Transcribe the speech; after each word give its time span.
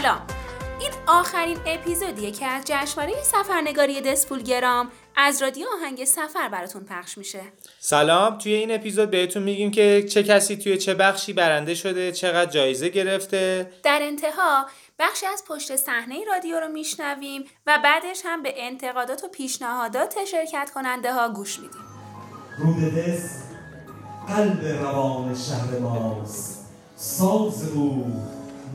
سلام. 0.00 0.20
این 0.80 0.90
آخرین 1.06 1.58
اپیزودیه 1.66 2.30
که 2.30 2.46
از 2.46 2.64
جشنواره 2.66 3.22
سفرنگاری 3.22 4.00
دسپولگرام 4.00 4.88
از 5.16 5.42
رادیو 5.42 5.66
آهنگ 5.78 6.04
سفر 6.04 6.48
براتون 6.48 6.84
پخش 6.84 7.18
میشه. 7.18 7.40
سلام. 7.78 8.38
توی 8.38 8.52
این 8.52 8.74
اپیزود 8.74 9.10
بهتون 9.10 9.42
میگیم 9.42 9.70
که 9.70 10.02
چه 10.02 10.22
کسی 10.22 10.56
توی 10.56 10.78
چه 10.78 10.94
بخشی 10.94 11.32
برنده 11.32 11.74
شده 11.74 12.12
چقدر 12.12 12.50
جایزه 12.50 12.88
گرفته. 12.88 13.72
در 13.82 13.98
انتها 14.02 14.66
بخشی 14.98 15.26
از 15.26 15.44
پشت 15.48 15.76
صحنه 15.76 16.24
رادیو 16.24 16.60
رو 16.60 16.68
میشنویم 16.68 17.44
و 17.66 17.78
بعدش 17.84 18.20
هم 18.24 18.42
به 18.42 18.54
انتقادات 18.56 19.24
و 19.24 19.28
پیشنهادات 19.28 20.24
شرکت 20.24 20.70
کننده 20.74 21.12
ها 21.12 21.28
گوش 21.28 21.58
میدیم. 21.60 21.80
روددس 22.58 23.42
قلب 24.28 24.64
روان 24.64 25.34
شهر 25.34 25.78
ماست. 25.78 26.66
ساز 26.96 27.72
او 27.74 28.12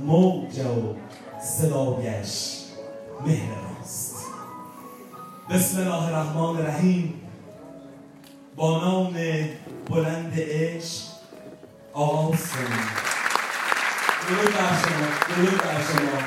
موج 0.05 0.59
و 0.59 1.06
صدایش 1.41 2.57
مهر 3.25 3.49
ماست. 3.77 4.15
بسم 5.49 5.79
الله 5.79 6.03
الرحمن 6.03 6.41
الرحیم. 6.41 7.13
با 8.55 8.79
نام 8.81 9.15
بلند 9.89 10.33
عشق 10.37 11.03
آغاز 11.93 12.51
کنیم 12.51 12.87
درود 14.27 14.53
بر 14.53 14.73
شما 14.81 15.07
درود 15.35 15.57
بر 15.57 15.81
شما 15.87 16.17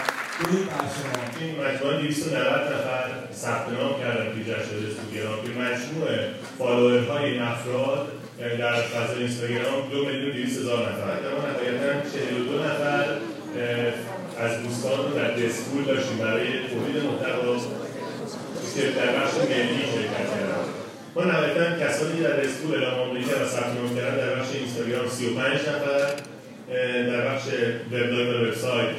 درود 0.40 0.66
بر 0.66 0.74
شما. 0.74 1.20
این 1.40 1.54
مجموعه 1.54 2.02
290 2.02 2.72
نفر 2.72 3.04
ثبت 3.34 3.68
نام 3.68 4.00
کردن 4.00 4.32
توی 4.32 4.44
جشن 4.44 4.74
اینستاگرام 4.76 5.42
که 5.44 5.50
مجموع 5.60 6.08
فالوورهای 6.58 7.30
این 7.30 7.42
افراد 7.42 8.08
در 8.58 8.82
فضای 8.82 9.18
اینستاگرام 9.18 9.88
دو 9.90 10.04
میلیون 10.04 10.36
200 10.36 10.58
هزار 10.60 10.92
نفر. 10.92 11.28
اما 11.28 11.46
نهایتا 11.46 12.10
42 12.10 12.58
نفر 12.58 13.04
اه، 13.58 13.92
از 14.40 14.62
دوستان 14.62 14.98
رو 14.98 15.18
در 15.18 15.30
دسپول 15.34 15.84
داشتیم 15.84 16.18
برای 16.18 16.46
تولید 16.46 17.04
محتوا 17.04 17.56
که 18.74 18.82
در 18.82 19.12
بخش 19.16 19.34
ملی 19.34 19.84
شرکت 19.94 20.26
کردن 20.30 20.64
ما 21.14 21.24
نهایتا 21.24 21.86
کسانی 21.86 22.20
در 22.22 22.36
دسپول 22.36 22.74
اعلام 22.74 23.22
کردن 23.22 23.42
و 23.42 23.46
ثبت 23.46 23.74
نام 23.76 23.96
کردن 23.96 24.16
در 24.16 24.34
بخش 24.34 24.48
اینستاگرام 24.54 25.08
35 25.08 25.54
نفر 25.54 26.14
در 27.10 27.28
بخش 27.28 27.44
وبلاگ 27.92 28.28
و 28.28 28.46
وبسایت 28.46 28.94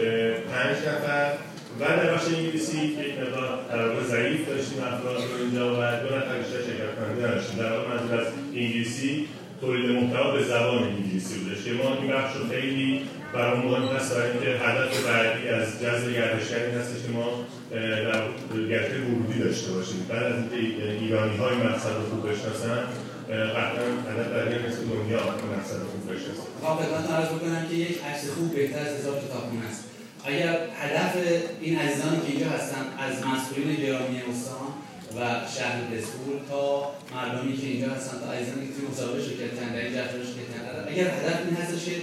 پنج 0.52 0.78
نفر 0.88 1.34
و 1.80 1.86
در 1.86 2.14
بخش 2.14 2.26
انگلیسی 2.28 2.78
یک 2.78 3.20
مقدار 3.20 3.60
واقع 3.88 4.04
ضعیف 4.04 4.50
داشتیم 4.50 4.84
افراد 4.84 5.16
رو 5.16 5.38
اینجا 5.42 5.74
و 5.74 5.76
دو 5.76 6.16
نفر 6.16 6.38
بیشتر 6.38 6.62
شرکت 6.68 6.96
کننده 6.96 7.28
نداشتیم 7.28 7.58
در 7.58 7.70
منظور 7.70 8.22
از 8.22 8.28
انگلیسی 8.56 9.28
تولید 9.62 9.92
محتوا 9.92 10.32
به 10.32 10.44
زبان 10.44 10.84
انگلیسی 10.84 11.40
بودش 11.40 11.64
که 11.64 11.72
ما 11.72 11.98
این 12.02 12.12
بخش 12.12 12.36
رو 12.36 12.48
خیلی 12.50 13.02
برای 13.34 13.60
مهم 13.60 13.84
هست 13.96 14.16
برای 14.16 14.32
اینکه 14.32 14.66
هدف 14.66 15.08
بعدی 15.08 15.48
از 15.48 15.68
جذب 15.82 16.14
گردشگری 16.14 16.72
هستش 16.72 17.02
که 17.06 17.12
ما 17.12 17.28
در 17.72 18.68
گردش 18.70 18.92
ورودی 18.92 19.40
داشته 19.40 19.72
باشیم 19.72 20.06
بعد 20.10 20.24
از 20.24 20.34
اینکه 20.40 20.92
ایرانی 21.00 21.38
های 21.38 21.56
مقصد 21.56 21.90
رو 21.90 22.10
خوب 22.10 22.30
بشناسن 22.30 22.84
قطعا 23.30 23.88
هدف 24.10 24.28
هم 24.54 24.68
مثل 24.68 24.82
دنیا 24.94 25.20
مقصد 25.56 25.80
رو 25.82 25.88
خوب 25.92 26.04
بشناسن 26.12 26.48
ما 26.64 26.76
خدمتتون 26.76 27.16
عرض 27.16 27.28
بکنم 27.28 27.66
که 27.70 27.76
یک 27.76 28.04
عکس 28.04 28.30
خوب 28.30 28.56
بهتر 28.56 28.80
از 28.80 28.88
هزار 29.00 29.20
کتابخونه 29.20 29.66
است 29.70 29.84
اگر 30.26 30.58
هدف 30.82 31.14
این 31.62 31.80
عزیزانی 31.80 32.20
که 32.22 32.28
اینجا 32.28 32.50
هستن 32.50 32.84
از 33.00 33.14
مسئولین 33.28 33.76
گرامی 33.76 34.22
استان 34.32 34.68
و 35.16 35.20
شهر 35.58 35.82
دسپول 35.82 36.40
تا 36.50 36.92
مردمی 37.16 37.58
که 37.58 37.68
اینجا 37.68 37.94
هستن 37.94 38.20
تا 38.20 38.34
عزیزانی 38.34 38.68
که 38.68 38.74
توی 38.74 38.88
مسابقه 38.92 39.22
شرکت 39.24 39.56
کردن 39.56 39.74
در 39.74 39.80
این 39.80 39.94
جشنواره 39.94 40.26
شرکت 40.26 40.50
کردن 40.56 40.92
اگر 40.92 41.08
هدف 41.08 41.40
این 41.46 41.56
هستش 41.56 41.86
که 41.86 41.96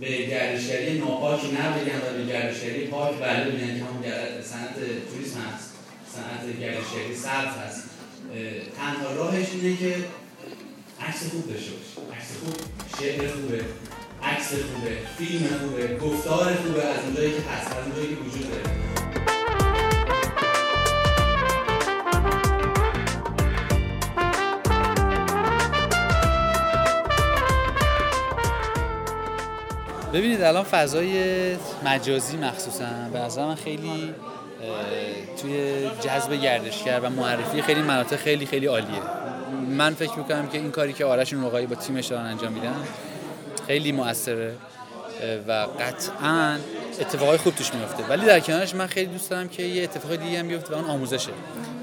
به 0.00 0.26
گردشگری 0.26 0.98
ناپاک 0.98 1.40
نه 1.44 1.70
بگن 1.70 1.98
و 1.98 2.16
به 2.16 2.32
گردشگری 2.32 2.86
پاک 2.86 3.18
بله 3.18 3.44
بگن 3.44 3.78
که 3.78 3.84
همون 3.84 4.02
صنعت 4.42 4.74
توریسم 5.10 5.40
هست. 5.40 5.70
صنعت 6.14 6.60
گردشگری 6.60 7.16
سبز 7.16 7.56
هست. 7.66 7.84
تنها 8.76 9.12
راهش 9.12 9.46
اینه 9.52 9.76
که 9.76 9.94
عکس 11.00 11.30
خوب 11.30 11.52
داشته 11.52 11.70
باشه. 11.70 12.16
عکس 12.16 12.28
خوب 12.40 12.54
شعر 13.00 13.28
خوبه 13.28 13.60
عکس 14.22 14.48
خوبه 14.48 14.98
فیلم 15.18 15.48
خوبه 15.60 15.96
گفتار 15.96 16.54
خوبه 16.54 16.82
از 16.82 17.04
اونجایی 17.04 17.32
که 17.32 17.40
هست 17.40 17.76
از 17.76 17.84
اونجایی 17.86 18.08
که 18.08 18.20
وجود 18.22 18.50
داره. 18.50 18.91
ببینید 30.12 30.42
الان 30.42 30.64
فضای 30.64 31.56
مجازی 31.84 32.36
مخصوصا 32.36 32.84
به 33.12 33.18
نظر 33.18 33.44
من 33.46 33.54
خیلی 33.54 34.14
توی 35.42 35.90
جذب 36.00 36.32
گردشگر 36.32 37.00
و 37.00 37.10
معرفی 37.10 37.62
خیلی 37.62 37.82
مناطق 37.82 38.16
خیلی 38.16 38.46
خیلی 38.46 38.66
عالیه. 38.66 39.02
من 39.68 39.94
فکر 39.94 40.18
می‌کنم 40.18 40.48
که 40.48 40.58
این 40.58 40.70
کاری 40.70 40.92
که 40.92 41.04
آرش 41.04 41.32
نقایی 41.32 41.66
با 41.66 41.74
تیمش 41.74 42.06
دارن 42.06 42.26
انجام 42.26 42.52
میدن 42.52 42.74
خیلی 43.66 43.92
موثره 43.92 44.54
و 45.48 45.52
قطعا 45.80 46.58
اتفاقای 47.00 47.38
خوب 47.38 47.54
توش 47.54 47.74
میفته. 47.74 48.04
ولی 48.04 48.26
در 48.26 48.40
کنارش 48.40 48.74
من 48.74 48.86
خیلی 48.86 49.06
دوست 49.06 49.30
دارم 49.30 49.48
که 49.48 49.62
یه 49.62 49.82
اتفاق 49.82 50.16
دیگه 50.16 50.38
هم 50.38 50.48
بیفته 50.48 50.74
و 50.74 50.78
اون 50.78 50.90
آموزشه. 50.90 51.30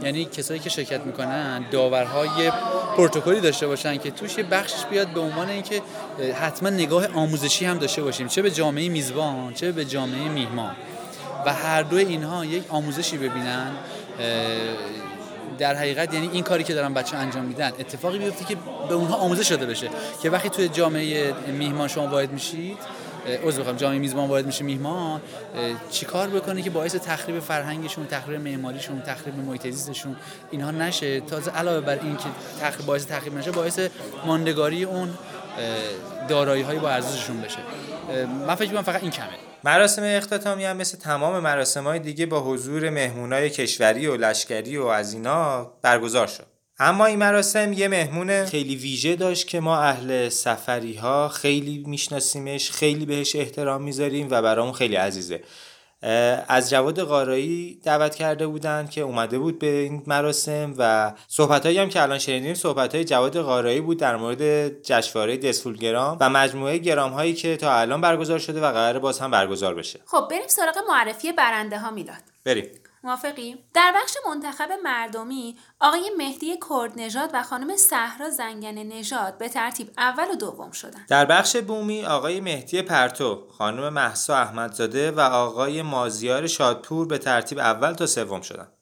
یعنی 0.03 0.25
کسایی 0.25 0.59
که 0.59 0.69
شرکت 0.69 1.01
می‌کنن 1.01 1.65
داورهای 1.71 2.51
پروتکلی 2.97 3.39
داشته 3.39 3.67
باشن 3.67 3.97
که 3.97 4.11
توش 4.11 4.37
یه 4.37 4.43
بخشش 4.43 4.85
بیاد 4.85 5.07
به 5.07 5.19
عنوان 5.19 5.49
اینکه 5.49 5.81
حتما 6.41 6.69
نگاه 6.69 7.07
آموزشی 7.13 7.65
هم 7.65 7.77
داشته 7.77 8.03
باشیم. 8.03 8.27
چه 8.27 8.41
به 8.41 8.51
جامعه 8.51 8.89
میزبان 8.89 9.53
چه 9.53 9.71
به 9.71 9.85
جامعه 9.85 10.29
میهمان. 10.29 10.75
و 11.45 11.53
هر 11.53 11.83
دو 11.83 11.97
اینها 11.97 12.45
یک 12.45 12.63
آموزشی 12.69 13.17
ببینن 13.17 13.71
در 15.57 15.75
حقیقت 15.75 16.13
یعنی 16.13 16.29
این 16.33 16.43
کاری 16.43 16.63
که 16.63 16.73
دارن 16.73 16.93
بچه 16.93 17.17
انجام 17.17 17.45
میدن 17.45 17.67
اتفاقی 17.79 18.19
بیفته 18.19 18.45
که 18.45 18.57
به 18.89 18.95
اونها 18.95 19.15
آموزش 19.15 19.47
داده 19.47 19.65
بشه. 19.65 19.89
که 20.23 20.29
وقتی 20.29 20.49
توی 20.49 20.69
جامعه 20.69 21.33
میهمان 21.47 21.87
شما 21.87 22.07
وارد 22.07 22.31
میشید 22.31 22.77
عذر 23.43 23.57
می‌خوام 23.57 23.75
جامعه 23.75 23.99
میزبان 23.99 24.29
وارد 24.29 24.45
میشه 24.45 24.63
میهمان. 24.63 25.21
چیکار 25.91 26.27
بکنه 26.27 26.61
که 26.61 26.69
باعث 26.69 26.95
تخریب 26.95 27.39
فرهنگشون 27.39 28.07
تخریب 28.07 28.41
معماریشون 28.41 29.01
تخریب 29.01 29.35
محیط 29.35 29.67
زیستشون 29.67 30.15
اینها 30.51 30.71
نشه. 30.71 31.19
تازه 31.19 31.51
علاوه 31.51 31.85
بر 31.85 31.99
این 32.03 32.17
که 32.17 32.25
تخریب 32.61 32.85
باعث 32.85 33.05
تخریب 33.05 33.37
نشه 33.37 33.51
باعث 33.51 33.79
ماندگاری 34.25 34.83
اون 34.83 35.09
دارایی 36.27 36.61
های 36.61 36.79
با 36.79 36.89
ارزششون 36.89 37.41
بشه. 37.41 37.59
من 38.47 38.55
فکر 38.55 38.67
می‌کنم 38.67 38.83
فقط 38.83 39.01
این 39.01 39.11
کمه. 39.11 39.27
مراسم 39.63 40.01
اختتامی 40.05 40.65
هم 40.65 40.77
مثل 40.77 40.97
تمام 40.97 41.39
مراسم 41.39 41.83
های 41.83 41.99
دیگه 41.99 42.25
با 42.25 42.41
حضور 42.41 42.89
مهمونای 42.89 43.49
کشوری 43.49 44.07
و 44.07 44.15
لشکری 44.15 44.77
و 44.77 44.85
از 44.85 45.13
اینا 45.13 45.71
برگزار 45.81 46.27
شد. 46.27 46.45
اما 46.79 47.05
این 47.05 47.19
مراسم 47.19 47.73
یه 47.73 47.87
مهمون 47.87 48.45
خیلی 48.45 48.75
ویژه 48.75 49.15
داشت 49.15 49.47
که 49.47 49.59
ما 49.59 49.77
اهل 49.77 50.29
سفری 50.29 50.93
ها 50.93 51.29
خیلی 51.29 51.83
میشناسیمش 51.87 52.71
خیلی 52.71 53.05
بهش 53.05 53.35
احترام 53.35 53.81
می‌ذاریم 53.81 54.27
و 54.31 54.41
برامون 54.41 54.73
خیلی 54.73 54.95
عزیزه. 54.95 55.43
از 56.47 56.69
جواد 56.69 56.99
قارایی 56.99 57.79
دعوت 57.83 58.15
کرده 58.15 58.47
بودن 58.47 58.87
که 58.87 59.01
اومده 59.01 59.39
بود 59.39 59.59
به 59.59 59.67
این 59.67 60.03
مراسم 60.07 60.73
و 60.77 61.13
صحبتایی 61.27 61.77
هم 61.77 61.89
که 61.89 62.01
الان 62.01 62.17
شنیدیم 62.17 62.53
صحبتهای 62.53 63.03
جواد 63.03 63.37
قارایی 63.37 63.81
بود 63.81 63.99
در 63.99 64.15
مورد 64.15 64.83
جشنواره 64.83 65.37
دسفولگرام 65.37 66.17
و 66.19 66.29
مجموعه 66.29 66.77
گرام 66.77 67.11
هایی 67.11 67.33
که 67.33 67.57
تا 67.57 67.73
الان 67.73 68.01
برگزار 68.01 68.39
شده 68.39 68.61
و 68.61 68.71
قرار 68.71 68.99
باز 68.99 69.19
هم 69.19 69.31
برگزار 69.31 69.75
بشه. 69.75 69.99
خب 70.05 70.27
بریم 70.31 70.47
سراغ 70.47 70.77
معرفی 70.89 71.31
برنده 71.31 71.79
ها 71.79 71.91
میلاد. 71.91 72.23
بریم. 72.45 72.65
موافقی؟ 73.03 73.57
در 73.73 73.93
بخش 73.95 74.17
منتخب 74.27 74.69
مردمی 74.83 75.57
آقای 75.79 76.11
مهدی 76.17 76.57
کرد 76.69 76.91
نژاد 76.95 77.29
و 77.33 77.43
خانم 77.43 77.77
صحرا 77.77 78.29
زنگن 78.29 78.77
نژاد 78.77 79.37
به 79.37 79.49
ترتیب 79.49 79.91
اول 79.97 80.31
و 80.31 80.35
دوم 80.35 80.71
شدند. 80.71 81.07
در 81.09 81.25
بخش 81.25 81.55
بومی 81.57 82.05
آقای 82.05 82.41
مهدی 82.41 82.81
پرتو، 82.81 83.47
خانم 83.57 83.89
محسا 83.93 84.35
احمدزاده 84.35 85.11
و 85.11 85.19
آقای 85.19 85.81
مازیار 85.81 86.47
شادپور 86.47 87.07
به 87.07 87.17
ترتیب 87.17 87.59
اول 87.59 87.93
تا 87.93 88.05
سوم 88.05 88.41
شدند. 88.41 88.78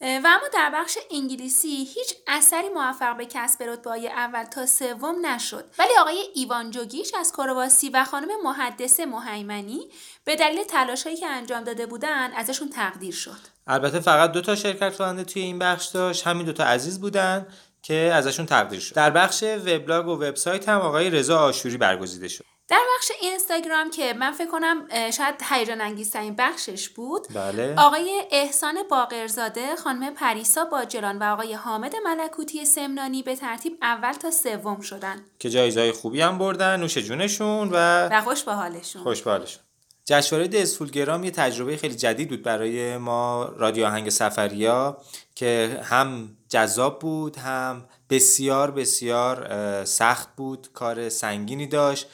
و 0.00 0.04
اما 0.26 0.48
در 0.52 0.70
بخش 0.74 0.98
انگلیسی 1.10 1.68
هیچ 1.68 2.14
اثری 2.26 2.68
موفق 2.68 3.16
به 3.16 3.26
کسب 3.26 3.62
رتبه‌های 3.62 4.08
اول 4.08 4.44
تا 4.44 4.66
سوم 4.66 5.26
نشد. 5.26 5.64
ولی 5.78 5.90
آقای 6.00 6.24
ایوان 6.34 6.70
جوگیش 6.70 7.14
از 7.14 7.32
کرواسی 7.32 7.90
و 7.90 8.04
خانم 8.04 8.28
محدثه 8.44 9.06
مهیمنی 9.06 9.80
به 10.24 10.36
دلیل 10.36 10.64
تلاشهایی 10.64 11.16
که 11.16 11.26
انجام 11.26 11.64
داده 11.64 11.86
بودند 11.86 12.32
ازشون 12.36 12.70
تقدیر 12.70 13.14
شد. 13.14 13.38
البته 13.66 14.00
فقط 14.00 14.32
دو 14.32 14.40
تا 14.40 14.56
شرکت 14.56 14.96
کننده 14.96 15.24
توی 15.24 15.42
این 15.42 15.58
بخش 15.58 15.86
داشت 15.86 16.26
همین 16.26 16.46
دو 16.46 16.52
تا 16.52 16.64
عزیز 16.64 17.00
بودن. 17.00 17.46
که 17.82 17.94
ازشون 17.94 18.46
تقدیر 18.46 18.80
شد. 18.80 18.94
در 18.94 19.10
بخش 19.10 19.42
وبلاگ 19.42 20.06
و 20.06 20.10
وبسایت 20.10 20.68
هم 20.68 20.80
آقای 20.80 21.10
رضا 21.10 21.38
آشوری 21.38 21.76
برگزیده 21.76 22.28
شد. 22.28 22.44
در 22.68 22.80
بخش 22.96 23.10
اینستاگرام 23.20 23.90
که 23.90 24.14
من 24.14 24.32
فکر 24.32 24.50
کنم 24.50 24.88
شاید 25.10 25.34
هیجان 25.50 25.80
انگیزترین 25.80 26.36
بخشش 26.36 26.88
بود 26.88 27.26
بله. 27.34 27.74
آقای 27.78 28.22
احسان 28.30 28.76
باقرزاده، 28.90 29.76
خانم 29.76 30.14
پریسا 30.14 30.64
باجران 30.64 31.18
و 31.18 31.22
آقای 31.22 31.54
حامد 31.54 31.96
ملکوتی 32.04 32.64
سمنانی 32.64 33.22
به 33.22 33.36
ترتیب 33.36 33.78
اول 33.82 34.12
تا 34.12 34.30
سوم 34.30 34.80
شدن. 34.80 35.24
که 35.38 35.50
جایزهای 35.50 35.92
خوبی 35.92 36.20
هم 36.20 36.38
بردن 36.38 36.80
نوش 36.80 36.98
جونشون 36.98 37.68
و 37.72 38.08
و 38.08 38.20
خوش 38.20 38.42
به 38.42 38.52
حالشون. 38.52 39.02
خوش 39.02 39.22
به 39.22 39.30
حالشون. 39.30 39.62
جشنواره 40.10 40.48
دسفولگرام 40.48 41.24
یه 41.24 41.30
تجربه 41.30 41.76
خیلی 41.76 41.94
جدید 41.94 42.28
بود 42.28 42.42
برای 42.42 42.96
ما 42.96 43.44
رادیو 43.56 43.86
آهنگ 43.86 44.08
سفریا 44.08 44.96
که 45.34 45.80
هم 45.82 46.36
جذاب 46.48 46.98
بود 46.98 47.36
هم 47.36 47.84
بسیار 48.10 48.70
بسیار 48.70 49.84
سخت 49.84 50.28
بود 50.36 50.68
کار 50.74 51.08
سنگینی 51.08 51.66
داشت 51.66 52.06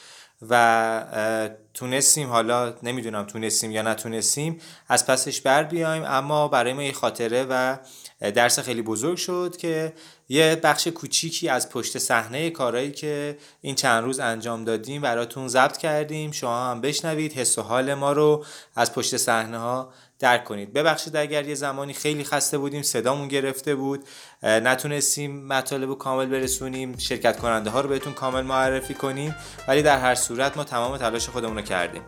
و 0.49 1.53
تونستیم 1.73 2.29
حالا 2.29 2.73
نمی‌دونم 2.83 3.23
تونستیم 3.23 3.71
یا 3.71 3.81
نتونستیم 3.81 4.61
از 4.87 5.07
پسش 5.07 5.41
بر 5.41 5.63
بیایم 5.63 6.03
اما 6.05 6.47
برای 6.47 6.73
ما 6.73 6.83
یه 6.83 6.91
خاطره 6.91 7.45
و 7.49 7.77
درس 8.19 8.59
خیلی 8.59 8.81
بزرگ 8.81 9.17
شد 9.17 9.57
که 9.57 9.93
یه 10.29 10.59
بخش 10.63 10.87
کوچیکی 10.87 11.49
از 11.49 11.69
پشت 11.69 11.97
صحنه 11.97 12.49
کارهایی 12.49 12.91
که 12.91 13.37
این 13.61 13.75
چند 13.75 14.03
روز 14.03 14.19
انجام 14.19 14.63
دادیم 14.63 15.01
براتون 15.01 15.47
ضبط 15.47 15.77
کردیم. 15.77 16.31
شما 16.31 16.65
هم 16.65 16.81
بشنوید 16.81 17.33
حس 17.33 17.57
و 17.57 17.61
حال 17.61 17.93
ما 17.93 18.11
رو 18.11 18.45
از 18.75 18.93
پشت 18.93 19.17
صحنه 19.17 19.57
ها 19.57 19.93
درک 20.19 20.43
کنید. 20.43 20.73
ببخشید 20.73 21.15
اگر 21.15 21.47
یه 21.47 21.55
زمانی 21.55 21.93
خیلی 21.93 22.23
خسته 22.23 22.57
بودیم 22.57 22.81
صدامون 22.81 23.27
گرفته 23.27 23.75
بود. 23.75 24.03
نتونستیم 24.43 25.47
مطالب 25.47 25.89
رو 25.89 25.95
کامل 25.95 26.25
برسونیم. 26.25 26.97
شرکت 26.97 27.37
کننده 27.39 27.69
ها 27.69 27.81
رو 27.81 27.89
بهتون 27.89 28.13
کامل 28.13 28.41
معرفی 28.41 28.93
کنیم. 28.93 29.35
ولی 29.67 29.81
در 29.81 29.99
هر 29.99 30.15
صورت 30.15 30.57
ما 30.57 30.63
تمام 30.63 30.97
تلاش 30.97 31.29
خودمون 31.29 31.57
رو 31.57 31.61
کردیم. 31.61 32.01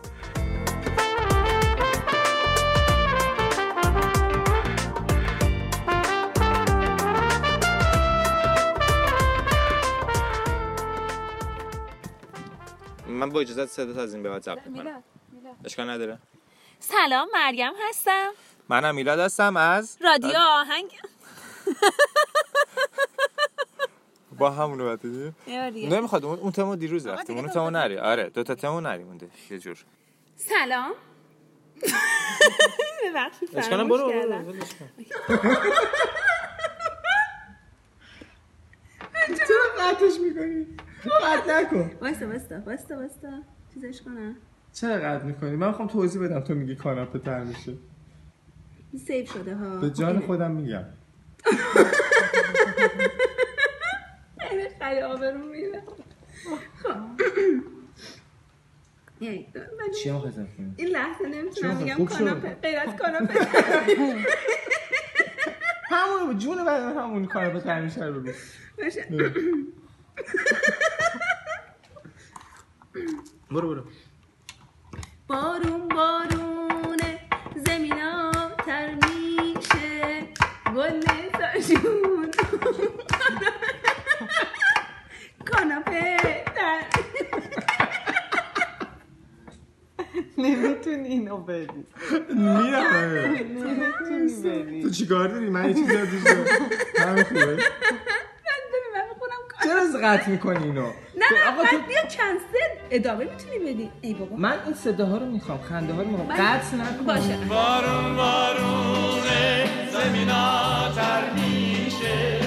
من 13.06 13.28
با 13.30 13.40
اجازت 13.40 13.66
صدا 13.66 14.02
از 14.02 14.14
این 14.14 14.22
به 14.22 14.30
بعد 14.30 14.42
ضبط 14.42 14.66
می‌کنم. 14.66 15.02
اشکال 15.64 15.90
نداره. 15.90 16.18
سلام 16.78 17.28
مریم 17.32 17.72
هستم. 17.88 18.30
منم 18.68 18.94
میلاد 18.94 19.18
هستم 19.18 19.56
از 19.56 19.98
رادیو 20.00 20.36
آهنگ. 20.38 20.90
با 24.38 24.50
همونو 24.50 24.84
بعد 24.84 25.00
نمی‌خواد 25.76 26.24
اون 26.24 26.38
اون 26.38 26.52
تمو 26.52 26.76
دیروز 26.76 27.06
رفتیم. 27.06 27.38
اون 27.38 27.48
تمو 27.48 27.70
نری. 27.70 27.98
آره 27.98 28.28
دو 28.28 28.42
تا 28.42 28.54
تمو 28.54 28.80
نری 28.80 29.04
مونده. 29.04 29.28
یه 29.50 29.58
جور. 29.58 29.84
سلام. 30.36 30.92
ببخشید 33.04 33.56
اشکال 33.56 33.88
برو 33.88 34.12
چرا 39.48 39.64
قطعش 39.78 40.20
می‌کنی؟ 40.20 40.66
قطع 41.04 41.60
نکن. 41.60 41.90
واستا 42.00 42.28
واستا 42.28 42.60
واستا 42.66 42.96
واستا 42.96 43.28
چیزش 43.74 44.02
کنم. 44.02 44.36
چرا 44.72 44.94
قطع 44.94 45.24
می‌کنی؟ 45.24 45.56
من 45.56 45.66
می‌خوام 45.66 45.88
توضیح 45.88 46.22
بدم 46.22 46.40
تو 46.40 46.54
میگی 46.54 46.76
کاناپه 46.76 47.18
تر 47.18 47.44
میشه. 47.44 47.72
سیف 49.06 49.32
شده 49.32 49.54
ها. 49.54 49.76
به 49.76 49.90
جان 49.90 50.20
خودم 50.20 50.50
میگم. 50.50 50.84
خیلی 54.80 55.00
آبرون 55.00 55.48
میره. 55.48 55.82
خب. 56.82 56.90
چی 60.02 60.08
هم؟ 60.08 60.22
این 60.76 60.88
لحظه 60.88 61.26
نمی‌تونم 61.28 61.76
میگم. 61.76 62.04
کاناپه 62.04 62.54
غیر 62.62 62.78
از 62.78 62.96
کاناپه. 62.96 63.34
همون 65.90 66.38
جون 66.38 66.64
بعد 66.64 66.96
همون 66.96 67.26
کاناپه 67.26 67.60
تر 67.60 67.80
میشه 67.80 68.04
رو 68.04 68.20
بگو. 68.20 68.32
باشه. 68.78 69.06
برو 73.50 73.68
برو. 73.68 73.82
بارون 75.28 75.88
بارونه 75.88 77.18
زمینا 77.56 78.32
تر 78.66 78.94
میشه. 78.94 80.28
گل 80.76 81.00
ساشون 81.38 82.30
کاناپه 85.44 86.16
تر. 86.56 86.82
نمی‌تونی 90.38 91.08
اینو 91.08 91.36
بدی. 91.36 91.86
میرم 92.28 93.36
تو 94.82 94.90
چیکار 94.90 95.28
داری؟ 95.28 95.50
من 95.50 95.68
یه 95.68 95.74
چیز 95.74 95.90
یادش 95.90 96.22
دارم. 96.24 96.46
همین 96.98 97.24
خوبه. 97.24 97.58
چرا 99.64 100.00
قطع 100.02 100.30
می‌کنی 100.30 100.64
اینو؟ 100.64 100.90
آقا 101.48 101.62
بعد 101.62 101.70
تو 101.70 101.78
بیا 101.78 102.02
چند 102.02 102.38
سه 102.52 102.80
ادامه 102.90 103.24
می‌تونی 103.24 103.58
بدی؟ 103.58 103.90
ای 104.00 104.14
بابا. 104.14 104.36
من 104.36 104.58
این 104.64 104.74
صداها 104.74 105.16
رو 105.16 105.26
می‌خوام 105.26 105.62
خنده 105.62 105.92
ها 105.92 106.02
رو 106.02 106.08
می‌خوام. 106.08 106.28
قطع 106.32 106.76
نکن. 106.76 107.04
باشه. 107.04 107.36
بارون 107.48 108.16
بارونه 108.16 109.68
زمینا 109.92 110.92
تر 110.94 111.30
میشه. 111.30 112.40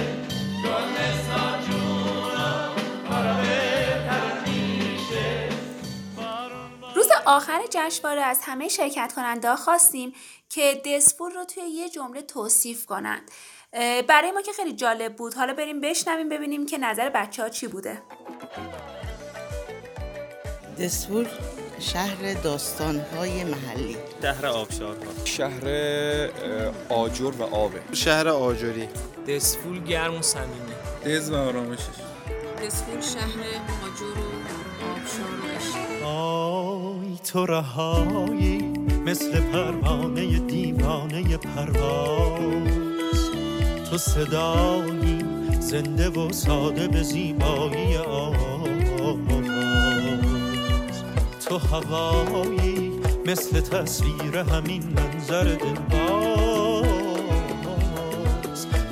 روز 6.96 7.08
آخر 7.26 7.60
جشنواره 7.70 8.20
از 8.22 8.40
همه 8.42 8.68
شرکت 8.68 9.12
کننده 9.16 9.48
ها 9.48 9.56
خواستیم 9.56 10.12
که 10.48 10.82
دسپور 10.86 11.32
رو 11.32 11.44
توی 11.44 11.62
یه 11.62 11.88
جمله 11.88 12.22
توصیف 12.22 12.86
کنند. 12.86 13.30
برای 14.08 14.32
ما 14.34 14.42
که 14.42 14.52
خیلی 14.52 14.72
جالب 14.72 15.16
بود. 15.16 15.34
حالا 15.34 15.54
بریم 15.54 15.80
بشنویم 15.80 16.28
ببینیم 16.28 16.66
که 16.66 16.78
نظر 16.78 17.08
بچه 17.08 17.42
ها 17.42 17.48
چی 17.48 17.66
بوده. 17.66 18.02
دسفور 20.80 21.26
شهر 21.80 22.34
داستانهای 22.34 23.44
محلی. 23.44 23.96
شهر 24.22 24.46
آبشارها 24.46 25.24
شهر 25.24 25.68
آجر 26.88 27.32
و 27.38 27.42
آبه 27.42 27.80
شهر 27.92 28.28
آجری. 28.28 28.88
دسفول 29.28 29.84
گرم 29.84 30.18
و 30.18 30.22
صمیمی 30.22 30.74
دز 31.06 31.30
و 31.30 31.36
آرامشش. 31.36 31.88
دسفول 32.66 33.00
شهر 33.00 33.40
آجر 33.84 34.18
و 34.20 34.24
آبشار 34.90 35.40
و 35.42 35.46
عشق 35.56 36.06
آی 36.06 37.18
تو 37.32 37.46
رهایی 37.46 38.58
مثل 39.04 39.40
پروانه 39.40 40.38
دیوانه 40.38 41.36
پرواز. 41.36 42.93
تو 43.90 43.98
صدایی 43.98 45.24
زنده 45.60 46.08
و 46.08 46.32
ساده 46.32 46.88
به 46.88 47.02
زیبایی 47.02 47.96
آواز. 47.96 48.64
تو 51.48 51.58
هوایی 51.58 52.92
مثل 53.26 53.60
تصویر 53.60 54.36
همین 54.38 54.82
منظر 54.96 55.44
دلباز 55.44 55.86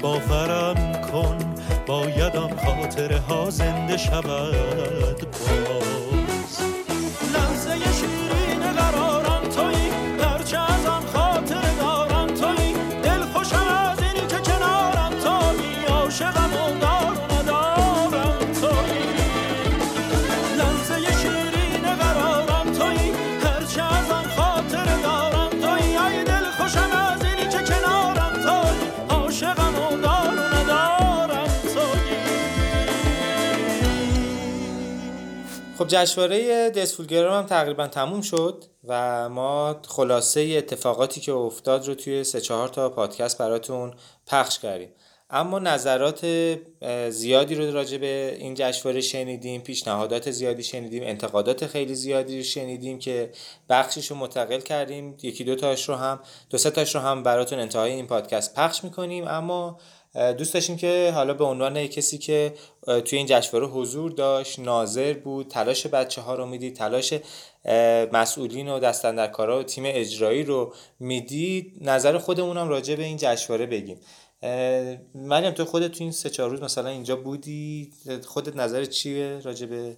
باورم 0.03 0.93
کن 1.13 1.39
باید 1.87 2.37
آن 2.37 2.57
خاطره 2.57 3.19
ها 3.19 3.51
زنده 3.51 3.97
شود. 3.97 5.27
باز 5.31 5.62
خب 35.83 35.89
جشنواره 35.89 36.71
دسفولگرام 36.71 37.39
هم 37.39 37.47
تقریبا 37.47 37.87
تموم 37.87 38.21
شد 38.21 38.65
و 38.85 39.29
ما 39.29 39.81
خلاصه 39.89 40.55
اتفاقاتی 40.59 41.21
که 41.21 41.33
افتاد 41.33 41.89
رو 41.89 41.95
توی 41.95 42.25
سه 42.25 42.41
چهار 42.41 42.69
تا 42.69 42.89
پادکست 42.89 43.39
براتون 43.39 43.95
پخش 44.27 44.59
کردیم. 44.59 44.89
اما 45.31 45.59
نظرات 45.59 46.27
زیادی 47.09 47.55
رو 47.55 47.73
راجع 47.73 47.99
به 47.99 48.37
این 48.39 48.55
جشنواره 48.55 49.01
شنیدیم 49.01 49.61
پیشنهادات 49.61 50.31
زیادی 50.31 50.63
شنیدیم 50.63 51.03
انتقادات 51.03 51.67
خیلی 51.67 51.95
زیادی 51.95 52.37
رو 52.37 52.45
شنیدیم 52.45 52.99
که 52.99 53.33
بخشش 53.69 54.11
رو 54.11 54.17
منتقل 54.17 54.61
کردیم. 54.61 55.17
یکی 55.23 55.45
دو 55.45 55.55
تاش 55.55 55.89
رو 55.89 55.95
هم 55.95 56.21
دو 56.51 56.59
سه 56.59 56.71
تاش 56.71 56.95
رو 56.95 57.01
هم 57.01 57.23
براتون 57.23 57.59
انتهای 57.59 57.93
این 57.93 58.07
پادکست 58.07 58.55
پخش 58.55 58.85
می‌کنیم. 58.85 59.29
اما 59.29 59.79
دوست 60.15 60.55
داشتیم 60.55 60.77
که 60.77 61.13
حالا 61.15 61.35
به 61.35 61.45
عنوان 61.45 61.87
کسی 61.87 62.19
که 62.19 62.55
توی 62.87 63.19
این 63.19 63.27
جشنواره 63.27 63.67
حضور 63.67 64.11
داشت 64.11 64.59
ناظر 64.59 65.13
بود 65.13 65.49
تلاش 65.49 65.87
بچه 65.87 66.21
ها 66.21 66.35
رو 66.35 66.47
می‌دید 66.47 66.77
تلاش 66.77 67.15
مسئولین 68.13 68.69
و 68.69 68.79
دستندرکارا 68.79 69.59
و 69.59 69.63
تیم 69.63 69.85
اجرایی 69.87 70.43
رو 70.43 70.75
می‌دید 71.01 71.79
نظر 71.81 72.19
خودمون 72.19 72.57
هم 72.57 72.69
راجع 72.69 72.95
به 72.95 73.05
این 73.05 73.17
جشنواره 73.21 73.67
بگیم. 73.67 74.01
مریم 75.15 75.51
تو 75.51 75.65
خودت 75.65 75.93
تو 75.93 76.05
این 76.05 76.13
سه 76.13 76.31
چهار 76.31 76.51
روز 76.51 76.63
مثلا 76.63 76.89
اینجا 76.89 77.17
بودی؟ 77.17 77.93
خودت 78.27 78.57
نظر 78.57 78.85
چیه 78.85 79.41
راجع 79.45 79.67
به؟ 79.67 79.97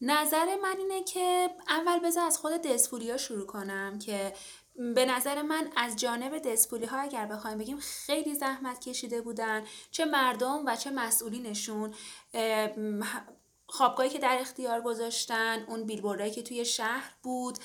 نظر 0.00 0.46
من 0.62 0.76
اینه 0.78 1.04
که 1.04 1.48
اول 1.68 1.98
بذار 1.98 2.24
از 2.24 2.38
خود 2.38 2.52
دسفولی 2.62 3.10
ها 3.10 3.16
شروع 3.16 3.46
کنم 3.46 3.98
که 3.98 4.32
به 4.94 5.04
نظر 5.06 5.42
من 5.42 5.70
از 5.76 5.96
جانب 5.96 6.38
دسپولی 6.38 6.86
ها 6.86 6.98
اگر 6.98 7.26
بخوایم 7.26 7.58
بگیم 7.58 7.78
خیلی 7.80 8.34
زحمت 8.34 8.80
کشیده 8.80 9.22
بودن 9.22 9.64
چه 9.90 10.04
مردم 10.04 10.62
و 10.66 10.76
چه 10.76 10.90
مسئولینشون. 10.90 11.94
خوابگاهی 13.72 14.10
که 14.10 14.18
در 14.18 14.36
اختیار 14.40 14.80
گذاشتن 14.80 15.64
اون 15.68 15.84
بیلبوردهایی 15.84 16.32
که 16.32 16.42
توی 16.42 16.64
شهر 16.64 17.10
بود 17.22 17.58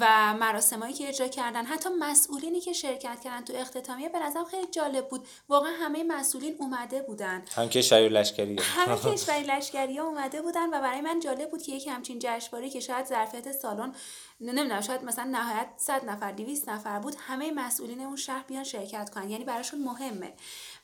و 0.00 0.34
مراسمایی 0.34 0.94
که 0.94 1.08
اجرا 1.08 1.28
کردن. 1.28 1.64
حتی 1.64 1.88
مسئولینی 1.98 2.60
که 2.60 2.72
شرکت 2.72 3.20
کردن 3.24 3.44
تو 3.44 3.52
اختتامیه 3.56 4.08
به 4.08 4.18
نظرم 4.18 4.44
خیلی 4.44 4.66
جالب 4.66 5.08
بود. 5.08 5.26
واقعا 5.48 5.72
همه 5.72 6.04
مسئولین 6.04 6.56
اومده 6.58 7.02
بودن. 7.02 7.42
هم 7.54 7.68
کشوری 7.68 8.08
لشکری 8.08 8.58
همه 8.60 8.96
کشوری 8.96 9.44
لشکری 9.52 9.98
اومده 9.98 10.42
بودن 10.42 10.68
و 10.68 10.80
برای 10.80 11.00
من 11.00 11.20
جالب 11.20 11.50
بود 11.50 11.62
که 11.62 11.72
یک 11.72 11.86
همچین 11.86 12.18
جشنواره 12.22 12.70
که 12.70 12.80
شاید 12.80 13.06
ظرفیت 13.06 13.52
سالن 13.52 13.94
نمی‌دونم 14.40 14.80
شاید 14.80 15.04
مثلا 15.04 15.24
نهایت 15.24 15.68
100 15.76 16.04
نفر 16.04 16.32
200 16.32 16.68
نفر 16.68 16.98
بود 16.98 17.14
همه 17.18 17.52
مسئولین 17.52 18.00
اون 18.00 18.16
شهر 18.16 18.42
بیان 18.42 18.64
شرکت 18.64 19.10
کنن. 19.10 19.30
یعنی 19.30 19.44
براشون 19.44 19.80
مهمه. 19.80 20.32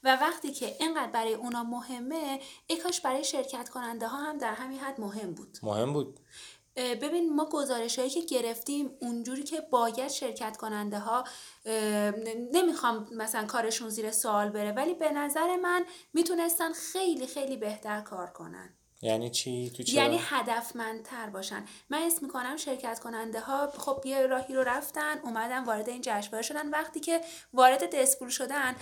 و 0.04 0.16
وقتی 0.16 0.52
که 0.52 0.76
اینقدر 0.80 1.10
برای 1.10 1.34
اونا 1.34 1.64
مهمه 1.64 2.40
ای 2.66 2.76
کاش 2.76 3.00
برای 3.00 3.24
شرکت 3.24 3.68
کننده 3.68 4.08
ها 4.08 4.18
هم 4.18 4.38
در 4.38 4.54
همین 4.54 4.78
حد 4.78 5.00
مهم 5.00 5.34
بود. 5.34 5.58
مهم 5.62 5.92
بود. 5.92 6.20
ببین 6.76 7.34
ما 7.34 7.44
گزارش 7.44 7.98
هایی 7.98 8.10
که 8.10 8.20
گرفتیم 8.20 8.90
اونجوری 9.00 9.42
که 9.42 9.60
باید 9.60 10.08
شرکت 10.08 10.56
کننده 10.56 10.98
ها 10.98 11.24
نمی‌خوام 12.52 13.08
مثلا 13.12 13.46
کارشون 13.46 13.88
زیر 13.88 14.10
سوال 14.10 14.48
بره 14.48 14.72
ولی 14.72 14.94
به 14.94 15.12
نظر 15.12 15.56
من 15.56 15.84
می‌تونستن 16.12 16.72
خیلی 16.72 17.26
خیلی 17.26 17.56
بهتر 17.56 18.00
کار 18.00 18.30
کنن. 18.30 18.79
یعنی 19.02 19.30
چی؟ 19.30 19.70
تو 19.70 19.82
یعنی 19.86 20.20
هدفمندتر 20.22 21.30
باشن. 21.30 21.64
من 21.90 21.98
اسم 21.98 22.26
می‌کنم 22.26 22.56
شرکت 22.56 23.00
کننده 23.00 23.40
ها 23.40 23.72
خب 23.78 24.02
یه 24.04 24.26
راهی 24.26 24.54
رو 24.54 24.62
رفتن 24.62 25.18
اومدن 25.18 25.64
وارد 25.64 25.88
این 25.88 26.00
جشنواره 26.04 26.42
شدن. 26.42 26.70
وقتی 26.70 27.00
که 27.00 27.20
وارد 27.52 27.94
دسپول 27.96 28.28
شدن 28.28 28.74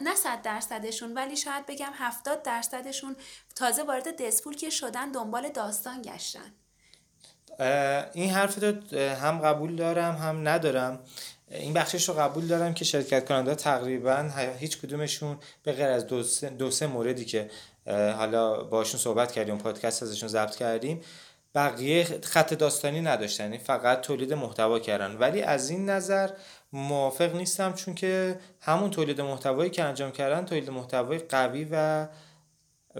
نه 0.00 0.14
صد 0.14 0.42
درصدشون 0.42 1.14
ولی 1.14 1.36
شاید 1.36 1.66
بگم 1.66 1.92
هفتاد 1.94 2.42
درصدشون 2.42 3.16
تازه 3.54 3.82
وارد 3.82 4.22
دسپول 4.22 4.56
که 4.56 4.70
شدن 4.70 5.12
دنبال 5.12 5.48
داستان 5.48 6.02
گشتن. 6.02 6.52
این 8.14 8.30
حرف 8.30 8.64
رو 8.64 8.98
هم 8.98 9.38
قبول 9.38 9.76
دارم 9.76 10.16
هم 10.16 10.48
ندارم. 10.48 11.00
این 11.50 11.74
بخشش 11.74 12.08
رو 12.08 12.14
قبول 12.14 12.46
دارم 12.46 12.74
که 12.74 12.84
شرکت 12.84 13.28
کننده 13.28 13.54
تقریبا 13.54 14.30
هیچ 14.58 14.78
کدومشون 14.78 15.38
به 15.62 15.72
غیر 15.72 15.86
از 15.86 16.06
دو 16.06 16.22
سه, 16.22 16.50
دو 16.50 16.70
سه 16.70 16.86
موردی 16.86 17.24
که 17.24 17.50
حالا 17.86 18.62
باشون 18.62 19.00
صحبت 19.00 19.32
کردیم 19.32 19.58
پادکست 19.58 20.02
ازشون 20.02 20.28
ضبط 20.28 20.56
کردیم. 20.56 21.00
بقیه 21.54 22.04
خط 22.04 22.54
داستانی 22.54 23.00
نداشتن 23.00 23.44
یعنی 23.44 23.58
فقط 23.58 24.00
تولید 24.00 24.32
محتوا 24.32 24.78
کردن. 24.78 25.16
ولی 25.16 25.42
از 25.42 25.70
این 25.70 25.90
نظر 25.90 26.30
موافق 26.72 27.36
نیستم 27.36 27.72
چون 27.72 27.94
که 27.94 28.40
همون 28.60 28.90
تولید 28.90 29.20
محتوایی 29.20 29.70
که 29.70 29.84
انجام 29.84 30.12
کردن 30.12 30.44
تولید 30.44 30.70
محتوای 30.70 31.18
قوی 31.18 31.66
و 31.70 32.08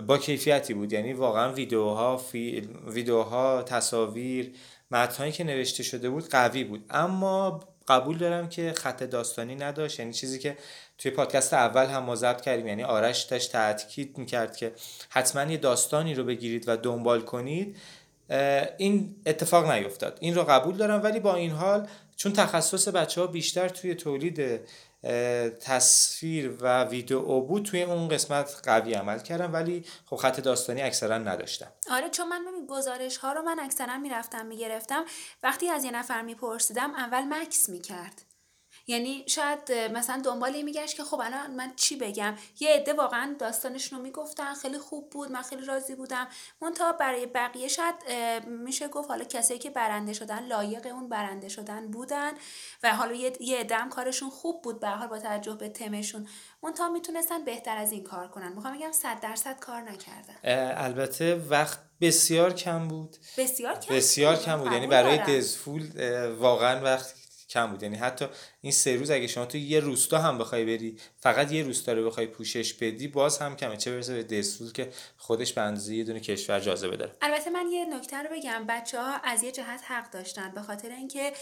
با 0.06 0.18
کیفیتی 0.18 0.74
بود. 0.74 0.92
یعنی 0.92 1.12
واقعا 1.12 1.52
ویدیوها 1.52 2.20
ویدیوها 2.86 3.62
تصاویر 3.62 4.52
متنهایی 4.90 5.32
که 5.32 5.44
نوشته 5.44 5.82
شده 5.82 6.10
بود 6.10 6.28
قوی 6.28 6.64
بود. 6.64 6.84
اما 6.90 7.60
قبول 7.88 8.18
دارم 8.18 8.48
که 8.48 8.72
خط 8.72 9.02
داستانی 9.02 9.54
نداشت 9.54 10.00
یعنی 10.00 10.12
چیزی 10.12 10.38
که 10.38 10.56
توی 10.98 11.10
پادکست 11.10 11.54
اول 11.54 11.86
هم 11.86 12.02
ما 12.02 12.14
ضبط 12.14 12.40
کردیم 12.40 12.66
یعنی 12.66 12.84
آرش 12.84 13.22
داشت 13.22 13.52
تاکید 13.52 14.18
می‌کرد 14.18 14.56
که 14.56 14.72
حتما 15.08 15.52
یه 15.52 15.56
داستانی 15.56 16.14
رو 16.14 16.24
بگیرید 16.24 16.68
و 16.68 16.76
دنبال 16.76 17.20
کنید. 17.20 17.76
این 18.78 19.16
اتفاق 19.26 19.70
نیفتاد. 19.70 20.18
این 20.20 20.34
رو 20.34 20.44
قبول 20.44 20.76
دارم 20.76 21.02
ولی 21.02 21.20
با 21.20 21.34
این 21.34 21.50
حال 21.50 21.88
چون 22.16 22.32
تخصص 22.32 22.88
بچه 22.88 23.20
ها 23.20 23.26
بیشتر 23.26 23.68
توی 23.68 23.94
تولید 23.94 24.60
تصویر 25.60 26.56
و 26.60 26.84
ویدیو 26.84 27.40
بود 27.40 27.62
توی 27.62 27.82
اون 27.82 28.08
قسمت 28.08 28.60
قوی 28.64 28.94
عمل 28.94 29.18
کردم 29.18 29.52
ولی 29.52 29.84
خب 30.06 30.16
خط 30.16 30.40
داستانی 30.40 30.82
اکثرا 30.82 31.18
نداشتم. 31.18 31.72
آره 31.90 32.10
چون 32.10 32.28
من 32.28 32.44
ببین 32.44 32.66
گزارش 32.66 33.16
ها 33.16 33.32
رو 33.32 33.42
من 33.42 33.58
اکثرا 33.60 33.98
می‌رفتم 33.98 34.46
می‌گرفتم. 34.46 35.04
وقتی 35.42 35.68
از 35.68 35.84
یه 35.84 35.90
نفر 35.90 36.22
میپرسیدم 36.22 36.94
اول 36.94 37.22
مکس 37.22 37.68
می‌کرد. 37.68 38.22
یعنی 38.86 39.24
شاید 39.26 39.72
مثلا 39.72 40.22
دنبال 40.24 40.62
میگشت 40.62 40.96
که 40.96 41.04
خب 41.04 41.20
الان 41.24 41.50
من 41.50 41.72
چی 41.76 41.96
بگم؟ 41.96 42.36
یه 42.60 42.70
عده 42.70 42.92
واقعا 42.92 43.36
داستانشون 43.38 43.98
رو 43.98 44.04
می‌گفتن 44.04 44.54
خیلی 44.54 44.78
خوب 44.78 45.10
بود 45.10 45.30
من 45.30 45.42
خیلی 45.42 45.64
راضی 45.64 45.94
بودم. 45.94 46.28
منتها 46.62 46.92
برای 46.92 47.26
بقیه 47.26 47.68
شاید 47.68 47.94
میشه 48.46 48.88
گفت 48.88 49.08
حالا 49.08 49.24
کسایی 49.24 49.60
که 49.60 49.70
برنده 49.70 50.12
شدن 50.12 50.46
لایق 50.46 50.86
اون 50.86 51.08
برنده 51.08 51.48
شدن 51.48 51.90
بودن 51.90 52.32
و 52.82 52.96
حالا 52.96 53.12
یه 53.40 53.58
عده 53.58 53.88
کارشون 53.90 54.30
خوب 54.30 54.62
بود 54.62 54.80
به 54.80 54.88
حال 54.88 55.08
با 55.08 55.18
توجه 55.18 55.54
به 55.54 55.68
تمشون. 55.68 56.28
منتها 56.62 56.88
می‌تونستن 56.88 57.44
بهتر 57.44 57.76
از 57.76 57.92
این 57.92 58.04
کار 58.04 58.28
کنن. 58.28 58.52
می‌خوام 58.52 58.76
بگم 58.76 58.92
100 58.92 59.20
درصد 59.20 59.60
کار 59.60 59.82
نکردن. 59.82 60.34
البته 60.76 61.34
وقت 61.34 61.78
بسیار 62.00 62.52
کم 62.52 62.88
بود. 62.88 63.16
بسیار 63.38 63.78
کم؟ 63.78 63.94
بسیار 63.94 64.36
کم 64.36 64.56
بود. 64.56 64.72
یعنی 64.72 64.86
برای 64.86 65.18
دزفول 65.18 65.90
واقعا 66.38 66.80
وقت 66.80 67.14
کم 67.48 67.66
بود. 67.66 67.82
یعنی 67.82 67.96
حتی 67.96 68.26
این 68.66 68.72
سه 68.72 68.96
روز 68.96 69.10
اگه 69.10 69.26
شما 69.26 69.46
تو 69.46 69.58
یه 69.58 69.80
روستا 69.80 70.18
هم 70.18 70.38
بخوای 70.38 70.64
بری 70.64 70.98
فقط 71.18 71.52
یه 71.52 71.62
روستا 71.62 71.92
رو 71.92 72.06
بخوای 72.06 72.26
پوشش 72.26 72.74
بدی 72.74 73.08
باز 73.08 73.38
هم 73.38 73.56
کمه. 73.56 73.76
چه 73.76 73.90
برسه 73.90 74.14
به 74.14 74.22
دستور 74.22 74.72
که 74.72 74.88
خودش 75.16 75.52
به 75.52 75.60
اندازه 75.60 75.94
یه 75.94 76.04
دونه 76.04 76.20
کشور 76.20 76.60
جاذبه 76.60 76.96
داره. 76.96 77.12
البته 77.20 77.50
من 77.50 77.66
یه 77.72 77.84
نکته 77.84 78.16
رو 78.16 78.28
بگم. 78.32 78.64
بچه 78.68 79.00
ها 79.00 79.16
از 79.24 79.42
یه 79.42 79.52
جهت 79.52 79.80
حق 79.84 80.10
داشتن 80.10 80.52
به 80.54 80.62
خاطر 80.62 80.88
اینکه 80.88 81.32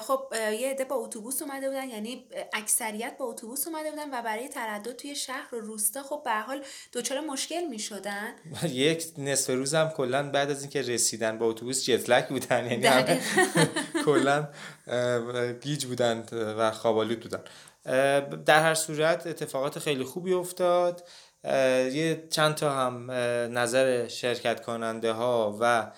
خب 0.00 0.20
یه 0.32 0.70
عده 0.70 0.84
با 0.84 0.96
اتوبوس 0.96 1.42
اومده 1.42 1.68
بودن 1.68 1.88
یعنی 1.88 2.24
اکثریت 2.52 3.16
با 3.18 3.24
اتوبوس 3.24 3.68
اومده 3.68 3.90
بودن 3.90 4.18
و 4.18 4.22
برای 4.22 4.48
تردد 4.48 4.92
توی 4.92 5.16
شهر 5.16 5.54
و 5.54 5.60
روستا 5.60 6.02
خب 6.02 6.22
به 6.24 6.30
حال 6.30 6.64
دچار 6.92 7.20
مشکل 7.20 7.64
می‌شدن. 7.70 8.34
یک 8.72 9.04
نصف 9.18 9.50
روز 9.50 9.74
هم 9.74 9.88
کلا 9.88 10.30
بعد 10.30 10.50
از 10.50 10.60
اینکه 10.60 10.82
رسیدن 10.82 11.38
با 11.38 11.46
اتوبوس 11.46 11.84
جت 11.84 12.28
بودن 12.28 12.82
یعنی 12.82 13.20
کلا 14.04 14.48
گیج 15.60 15.84
بودن 15.84 16.24
و 16.32 16.63
خوابالود 16.70 17.20
بودن. 17.20 17.40
در 18.44 18.62
هر 18.62 18.74
صورت 18.74 19.26
اتفاقات 19.26 19.78
خیلی 19.78 20.04
خوبی 20.04 20.32
افتاد. 20.32 21.08
یه 21.92 22.24
چند 22.30 22.54
تا 22.54 22.70
هم 22.70 23.10
نظر 23.58 24.08
شرکت 24.08 24.62
کننده 24.62 25.12
ها 25.12 25.58
و 25.60 25.92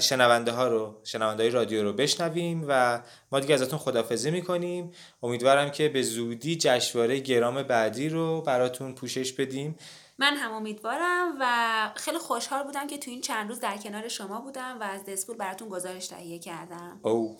شنونده 0.00 0.52
ها 0.52 0.68
رو 0.68 1.00
شنونده 1.04 1.42
های 1.42 1.52
رادیو 1.52 1.82
رو 1.82 1.92
بشنویم 1.92 2.64
و 2.68 3.02
ما 3.32 3.40
دیگه 3.40 3.54
ازتون 3.54 3.78
خدافزی 3.78 4.30
می‌کنیم. 4.30 4.90
امیدوارم 5.22 5.70
که 5.70 5.88
به 5.88 6.02
زودی 6.02 6.56
جشنواره 6.56 7.18
گرام 7.18 7.62
بعدی 7.62 8.08
رو 8.08 8.40
براتون 8.40 8.94
پوشش 8.94 9.32
بدیم. 9.32 9.76
من 10.18 10.36
هم 10.36 10.52
امیدوارم 10.52 11.36
و 11.40 11.90
خیلی 11.94 12.18
خوشحال 12.18 12.62
بودم 12.62 12.86
که 12.86 12.98
تو 12.98 13.10
این 13.10 13.20
چند 13.20 13.48
روز 13.48 13.60
در 13.60 13.76
کنار 13.76 14.08
شما 14.08 14.40
بودم 14.40 14.76
و 14.80 14.82
از 14.82 15.04
دسپول 15.04 15.36
براتون 15.36 15.68
گزارش 15.68 16.06
تهیه 16.06 16.38
کردم. 16.38 17.00
او. 17.02 17.38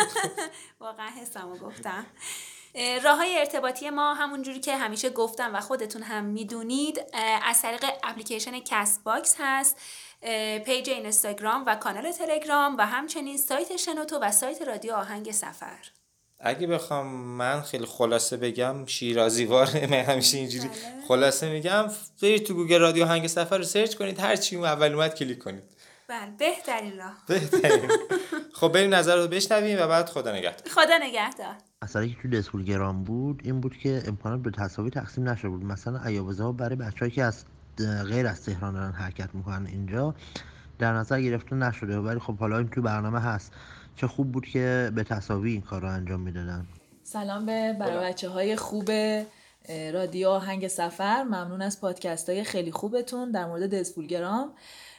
واقعا 0.80 1.08
حسمو 1.08 1.56
گفتم. 1.56 2.06
راه 3.04 3.16
های 3.16 3.38
ارتباطی 3.38 3.90
ما 3.90 4.14
همونجوری 4.14 4.60
که 4.60 4.76
همیشه 4.76 5.10
گفتم 5.10 5.54
و 5.54 5.60
خودتون 5.60 6.02
هم 6.02 6.24
می‌دونید 6.24 7.00
از 7.44 7.62
طریق 7.62 7.84
اپلیکیشن 8.02 8.60
Castbox 8.60 9.36
هست 9.38 9.76
page 10.64 10.90
اینستاگرام 10.90 11.64
و 11.66 11.74
کانال 11.76 12.12
تلگرام 12.12 12.76
و 12.76 12.86
همچنین 12.86 13.36
سایت 13.36 13.76
شنوتو 13.76 14.18
و 14.18 14.32
سایت 14.32 14.62
رادیو 14.62 14.94
آهنگ 14.94 15.30
سفر. 15.30 15.99
اگه 16.42 16.66
بخوام 16.66 17.06
من 17.16 17.62
خیلی 17.62 17.86
خلاصه 17.86 18.36
بگم 18.36 18.86
شیرازیوار 18.86 19.68
من 19.74 19.92
همیشه 19.92 20.38
اینجوری 20.38 20.68
بله. 20.68 20.78
خلاصه 21.08 21.52
میگم 21.52 21.84
برید 22.22 22.46
تو 22.46 22.54
گوگل 22.54 22.80
رادیو 22.80 23.04
آهنگ 23.04 23.26
سفر 23.26 23.58
رو 23.58 23.64
search 23.64 23.94
کنید 23.94 24.20
هر 24.20 24.36
چی 24.36 24.56
اول 24.56 24.92
اومد 24.92 25.14
کلیک 25.14 25.38
کنید. 25.38 25.62
بله 26.08 26.30
بهترین 26.38 26.98
راه. 26.98 27.16
بهترین. 27.26 27.90
خب 28.52 28.68
بریم 28.68 28.94
نظر 28.94 29.16
رو 29.16 29.28
بشنویم 29.28 29.78
و 29.80 29.86
بعد 29.86 30.08
خدا 30.08 30.32
نگهدار. 30.32 30.72
خدا 30.74 30.98
نگهدار. 31.02 31.54
اصلا 31.82 32.06
که 32.06 32.16
تو 32.22 32.28
دسپول 32.28 32.64
گرام 32.64 33.04
بود 33.04 33.40
این 33.44 33.60
بود 33.60 33.76
که 33.76 34.02
امکانات 34.06 34.40
به 34.40 34.50
تصاوی 34.50 34.90
تقسیم 34.90 35.28
نشده 35.28 35.48
بود. 35.48 35.64
مثلا 35.64 36.00
ایابزه 36.04 36.42
ها 36.42 36.52
برای 36.52 36.76
بچه‌ای 36.76 37.10
که 37.10 37.24
از 37.24 37.44
غیر 38.08 38.26
از 38.26 38.44
تهران 38.44 38.74
دارن 38.74 38.92
حرکت 38.92 39.28
می‌کنن 39.34 39.66
اینجا 39.66 40.14
در 40.78 40.92
نظر 40.92 41.20
گرفته 41.20 41.56
نشده 41.56 41.98
ولی 41.98 42.18
خب 42.20 42.38
حالا 42.38 42.58
این 42.58 42.68
تو 42.68 42.82
برنامه 42.82 43.20
هست. 43.20 43.52
چه 44.00 44.06
خوب 44.06 44.32
بود 44.32 44.46
که 44.46 44.92
به 44.94 45.04
تصاوی 45.04 45.52
این 45.52 45.60
کار 45.60 45.82
رو 45.82 45.88
انجام 45.88 46.20
می‌دادن. 46.20 46.66
سلام 47.02 47.46
به 47.46 47.76
برای 47.80 48.10
بچه 48.10 48.28
های 48.28 48.56
خوب 48.56 48.90
رادیو 49.92 50.28
آهنگ 50.28 50.68
سفر. 50.68 51.22
ممنون 51.22 51.62
از 51.62 51.80
پادکست 51.80 52.30
های 52.30 52.44
خیلی 52.44 52.72
خوبتون 52.72 53.30
در 53.30 53.46
مورد 53.46 53.74
دزپولگرام 53.74 54.52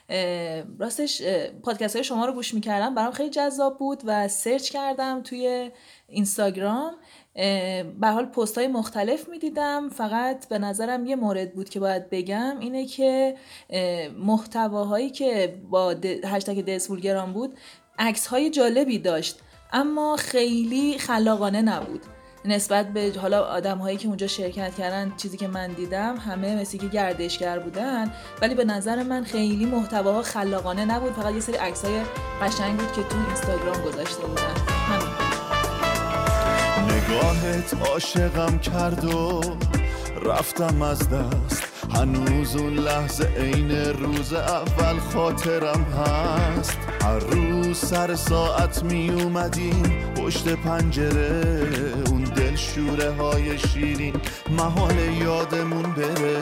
اه، 0.09 0.63
راستش 0.79 1.21
پادکست 1.63 1.95
های 1.95 2.03
شما 2.03 2.25
رو 2.25 2.33
گوش 2.33 2.53
می‌کردم. 2.53 2.95
برام 2.95 3.11
خیلی 3.11 3.29
جذاب 3.29 3.77
بود 3.77 4.01
و 4.05 4.27
سرچ 4.27 4.69
کردم 4.69 5.21
توی 5.23 5.71
اینستاگرام. 6.07 6.93
به 7.99 8.07
حال 8.07 8.25
پست 8.25 8.57
های 8.57 8.67
مختلف 8.67 9.29
می‌دیدم. 9.29 9.89
فقط 9.89 10.47
به 10.47 10.59
نظرم 10.59 11.05
یه 11.05 11.15
مورد 11.15 11.53
بود 11.53 11.69
که 11.69 11.79
باید 11.79 12.09
بگم 12.09 12.59
اینه 12.59 12.85
که 12.85 13.35
اه، 13.69 14.07
محتواهایی 14.07 15.09
که 15.09 15.61
با 15.69 15.95
هشتگ 16.25 16.65
دسفولگرام 16.65 17.33
بود 17.33 17.57
عکس 17.99 18.27
های 18.27 18.49
جالبی 18.49 18.99
داشت 18.99 19.39
اما 19.73 20.15
خیلی 20.15 20.97
خلاقانه 20.97 21.61
نبود. 21.61 22.01
نسبت 22.45 22.93
به 22.93 23.13
حالا 23.21 23.41
آدم 23.41 23.77
هایی 23.77 23.97
که 23.97 24.07
اونجا 24.07 24.27
شرکت 24.27 24.75
کردن 24.75 25.13
چیزی 25.17 25.37
که 25.37 25.47
من 25.47 25.67
دیدم 25.67 26.17
همه 26.17 26.55
مثل 26.55 26.77
که 26.77 26.87
گردشگر 26.87 27.59
بودن 27.59 28.13
ولی 28.41 28.55
به 28.55 28.65
نظر 28.65 29.03
من 29.03 29.23
خیلی 29.23 29.65
محتواها 29.65 30.21
خلاقانه 30.21 30.85
نبود. 30.85 31.13
فقط 31.13 31.33
یه 31.33 31.39
سری 31.39 31.55
عکس 31.55 31.85
های 31.85 32.01
قشنگ 32.41 32.77
بود 32.77 32.91
که 32.91 33.03
تو 33.03 33.17
اینستاگرام 33.27 33.81
گذاشته 33.85 34.21
بودن. 34.21 34.55
همین. 34.67 35.41
نگاهت 36.95 37.73
عاشقم 37.89 38.59
کرد 38.59 39.05
و 39.05 39.41
رفتم 40.25 40.81
از 40.81 41.09
دست. 41.09 41.63
هنوز 41.93 42.55
اون 42.55 42.73
لحظه 42.73 43.27
عین 43.37 43.71
روز 43.71 44.33
اول 44.33 44.99
خاطرم 44.99 45.83
هست. 45.83 46.50
هر 47.01 47.19
روز 47.19 47.77
سر 47.77 48.15
ساعت 48.15 48.83
می 48.83 49.09
اومدیم. 49.09 50.13
پشت 50.15 50.47
پنجره 50.47 51.43
اون 52.07 52.23
دل 52.23 52.55
شوره 52.55 53.11
های 53.11 53.57
شیرین. 53.57 54.15
محال 54.49 54.99
یادمون 54.99 55.83
بره. 55.83 56.37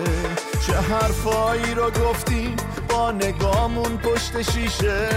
چه 0.67 0.73
حرفایی 0.73 1.73
رو 1.73 1.91
گفتیم؟ 1.91 2.55
با 2.89 3.11
نگامون 3.11 3.97
پشت 3.97 4.41
شیشه. 4.41 5.09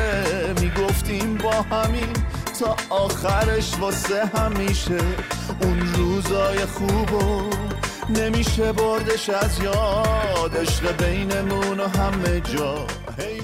می‌گفتیم 0.61 1.39
با 1.39 1.53
همین 1.53 2.13
تا 2.61 2.77
آخرش 2.91 3.73
واسه 3.81 4.27
همیشه. 4.27 4.99
اون 5.63 5.81
روزای 5.95 6.59
خوبو 6.67 7.43
نمیشه 8.09 8.73
بردش 8.73 9.31
از 9.31 9.63
یاد. 9.63 10.57
عشق 10.57 11.05
بینمون 11.05 11.81
و 11.81 11.89
همه 11.89 12.41
جا. 12.41 12.87
هی 13.19 13.41